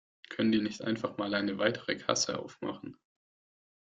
[0.31, 2.97] Können die nicht einfach mal eine weitere Kasse aufmachen?